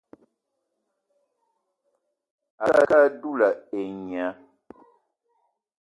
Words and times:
A 2.65 2.67
ke 2.89 2.95
á 2.95 2.99
dula 3.21 3.47
et 3.79 3.87
nya 4.07 4.27